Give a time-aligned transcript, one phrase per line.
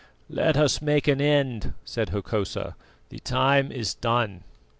[0.31, 2.75] "Let us make an end," said Hokosa,
[3.09, 4.43] "the time is done."